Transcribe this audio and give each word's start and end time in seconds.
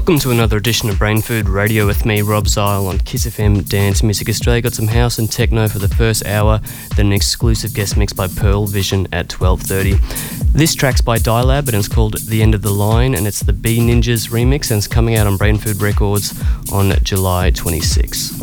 Welcome 0.00 0.18
to 0.20 0.30
another 0.30 0.56
edition 0.56 0.88
of 0.88 0.98
Brain 0.98 1.20
Food 1.20 1.46
Radio 1.46 1.86
with 1.86 2.06
me, 2.06 2.22
Rob 2.22 2.48
Zile, 2.48 2.86
on 2.86 3.00
Kiss 3.00 3.26
FM 3.26 3.68
Dance 3.68 4.02
Music 4.02 4.30
Australia. 4.30 4.62
Got 4.62 4.72
some 4.72 4.86
house 4.86 5.18
and 5.18 5.30
techno 5.30 5.68
for 5.68 5.78
the 5.78 5.88
first 5.88 6.24
hour, 6.24 6.58
then 6.96 7.08
an 7.08 7.12
exclusive 7.12 7.74
guest 7.74 7.98
mix 7.98 8.10
by 8.10 8.26
Pearl 8.26 8.64
Vision 8.64 9.06
at 9.12 9.28
12.30. 9.28 10.52
This 10.54 10.74
track's 10.74 11.02
by 11.02 11.18
Dylab 11.18 11.66
and 11.66 11.74
it's 11.74 11.86
called 11.86 12.16
The 12.16 12.40
End 12.40 12.54
of 12.54 12.62
the 12.62 12.70
Line 12.70 13.14
and 13.14 13.26
it's 13.26 13.40
the 13.40 13.52
Bninjas 13.52 14.30
remix 14.30 14.70
and 14.70 14.78
it's 14.78 14.86
coming 14.86 15.16
out 15.16 15.26
on 15.26 15.36
Brain 15.36 15.58
Food 15.58 15.82
Records 15.82 16.32
on 16.72 16.94
July 17.02 17.50
26. 17.50 18.39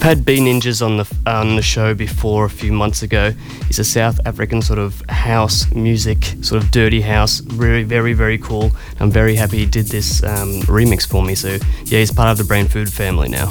I've 0.00 0.16
had 0.16 0.24
Bninjas 0.24 0.80
on 0.80 0.96
the 0.96 1.06
on 1.26 1.56
the 1.56 1.62
show 1.62 1.92
before 1.92 2.46
a 2.46 2.48
few 2.48 2.72
months 2.72 3.02
ago. 3.02 3.32
He's 3.66 3.78
a 3.78 3.84
South 3.84 4.18
African 4.24 4.62
sort 4.62 4.78
of 4.78 5.02
house 5.10 5.70
music, 5.74 6.36
sort 6.40 6.64
of 6.64 6.70
dirty 6.70 7.02
house, 7.02 7.40
very 7.40 7.82
very 7.82 8.14
very 8.14 8.38
cool. 8.38 8.70
I'm 8.98 9.10
very 9.10 9.34
happy 9.34 9.58
he 9.58 9.66
did 9.66 9.88
this 9.88 10.22
um, 10.22 10.62
remix 10.62 11.06
for 11.06 11.22
me. 11.22 11.34
So 11.34 11.58
yeah, 11.84 11.98
he's 11.98 12.10
part 12.10 12.30
of 12.30 12.38
the 12.38 12.44
Brain 12.44 12.66
Food 12.66 12.90
family 12.90 13.28
now. 13.28 13.50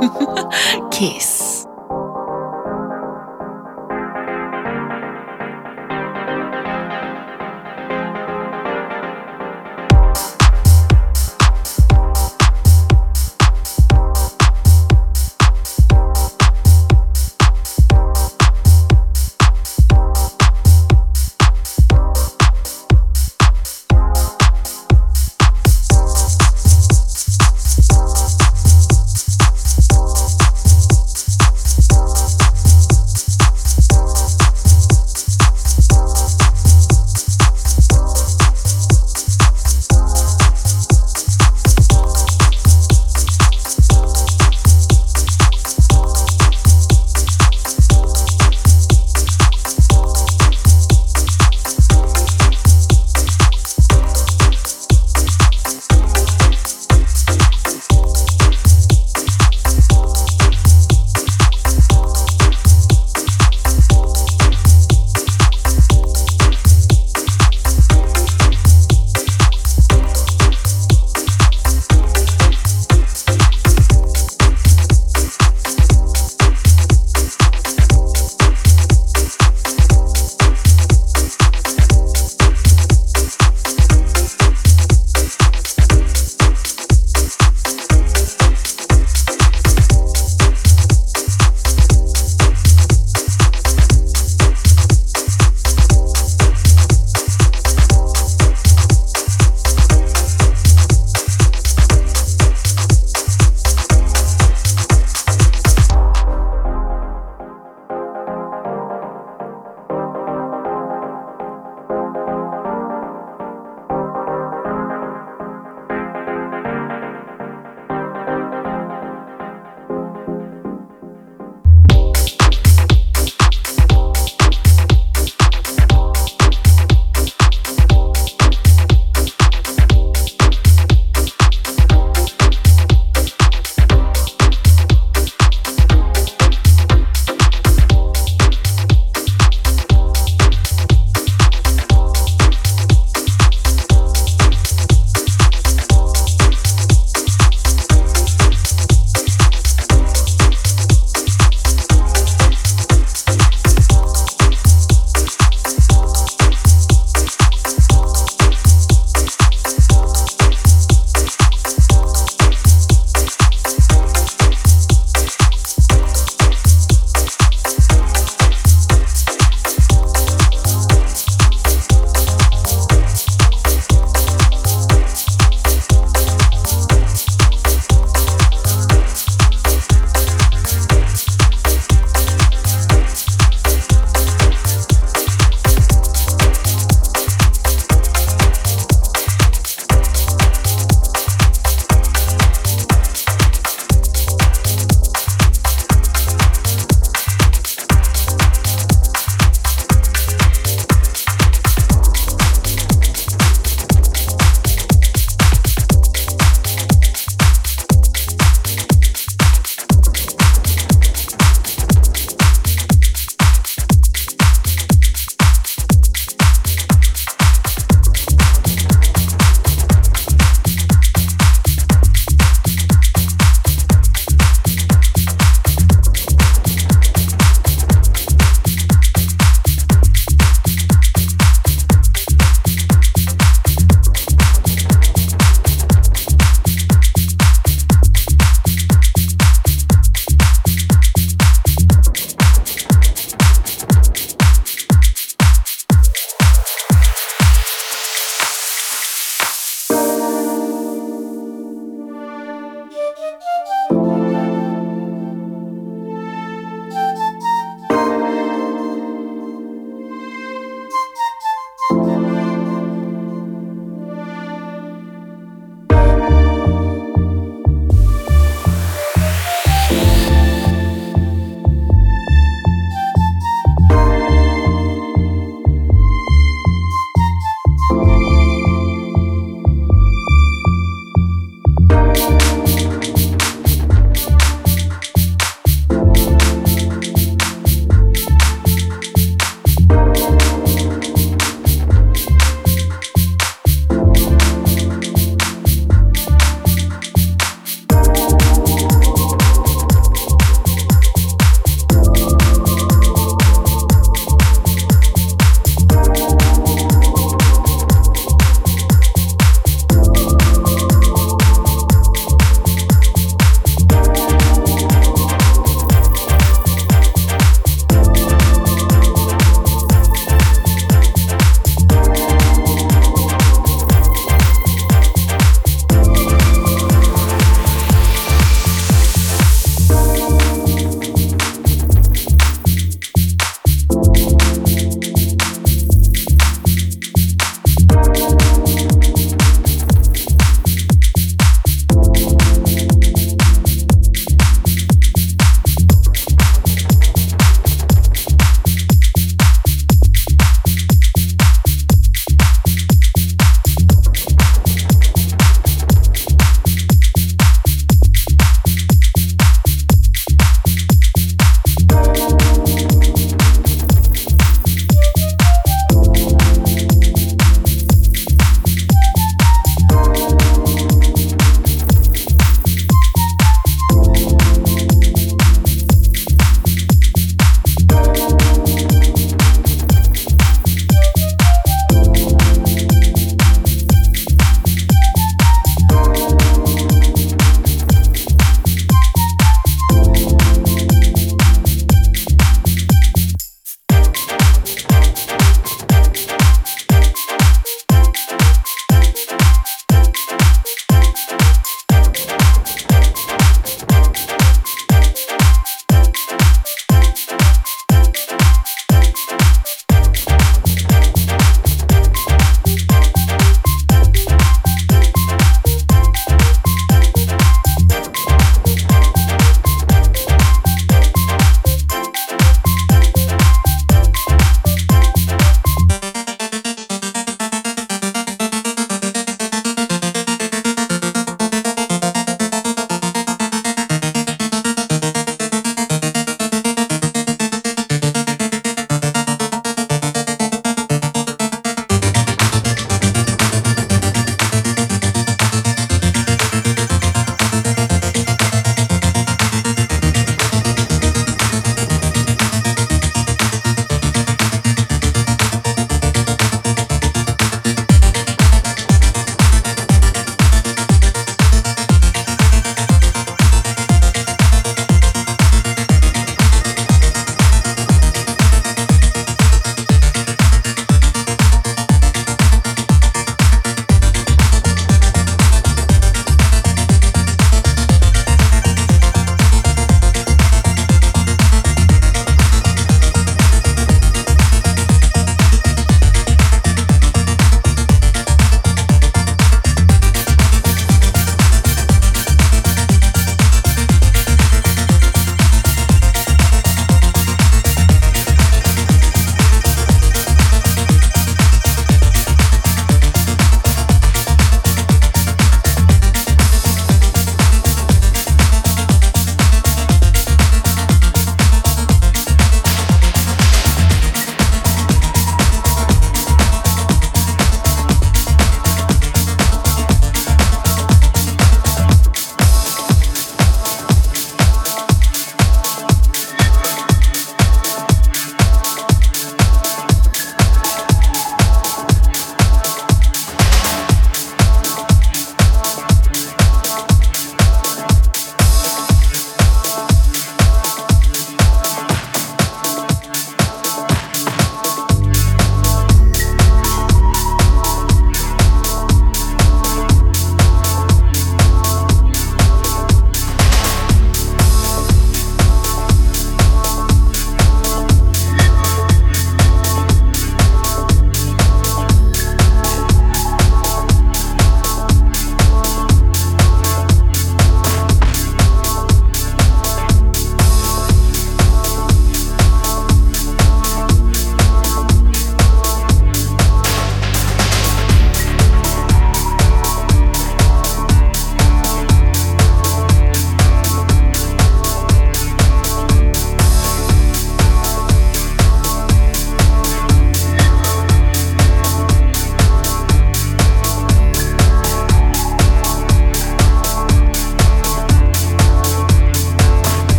Kiss. 0.90 1.69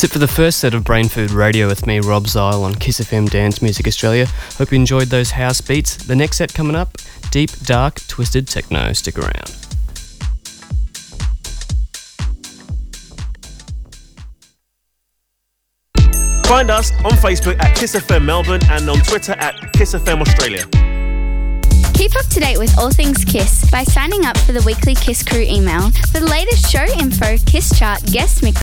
That's 0.00 0.12
it 0.12 0.14
for 0.14 0.18
the 0.18 0.28
first 0.28 0.60
set 0.60 0.72
of 0.72 0.82
Brain 0.82 1.10
Food 1.10 1.30
Radio 1.30 1.66
with 1.66 1.86
me, 1.86 2.00
Rob 2.00 2.26
Zile, 2.26 2.64
on 2.64 2.74
Kiss 2.74 3.00
FM 3.00 3.28
Dance 3.28 3.60
Music 3.60 3.86
Australia. 3.86 4.24
Hope 4.56 4.72
you 4.72 4.76
enjoyed 4.76 5.08
those 5.08 5.32
house 5.32 5.60
beats. 5.60 5.94
The 5.96 6.16
next 6.16 6.38
set 6.38 6.54
coming 6.54 6.74
up 6.74 6.96
deep, 7.30 7.50
dark, 7.64 8.00
twisted 8.08 8.48
techno. 8.48 8.94
Stick 8.94 9.18
around. 9.18 9.50
Find 16.46 16.70
us 16.70 16.92
on 17.04 17.12
Facebook 17.20 17.62
at 17.62 17.76
Kiss 17.76 17.94
FM 17.94 18.24
Melbourne 18.24 18.62
and 18.70 18.88
on 18.88 19.00
Twitter 19.00 19.32
at 19.32 19.70
Kiss 19.74 19.92
FM 19.92 20.22
Australia. 20.22 20.64
Keep 22.00 22.16
up 22.16 22.24
to 22.28 22.40
date 22.40 22.56
with 22.56 22.78
all 22.78 22.90
things 22.90 23.26
Kiss 23.26 23.70
by 23.70 23.84
signing 23.84 24.24
up 24.24 24.38
for 24.38 24.52
the 24.52 24.62
weekly 24.62 24.94
Kiss 24.94 25.22
Crew 25.22 25.42
email. 25.42 25.90
For 26.10 26.20
the 26.20 26.30
latest 26.30 26.72
show 26.72 26.86
info, 26.98 27.36
Kiss 27.44 27.78
chart, 27.78 28.02
guest 28.06 28.42
mix 28.42 28.56